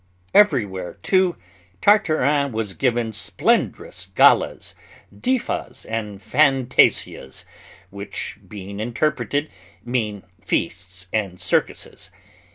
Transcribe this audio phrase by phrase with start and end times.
[0.33, 1.35] Everywhere, too,
[1.79, 4.73] Tartarin was given splendrous galas,
[5.15, 7.45] diffas, and fantasias,
[7.91, 9.51] which, being interpreted,
[9.85, 12.09] mean feasts and circuses.